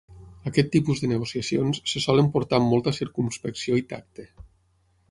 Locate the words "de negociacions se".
1.03-2.03